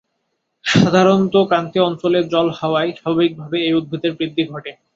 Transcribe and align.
সাধারণত 0.65 1.33
ক্রান্তীয় 1.49 1.85
অঞ্চলের 1.85 2.25
জল-হাওয়ায় 2.27 2.91
স্বাভাবিকভাবে 2.91 3.57
এই 3.67 3.73
উদ্ভিদের 3.73 4.11
বৃদ্ধি 4.17 4.43
ঘটে। 4.51 4.71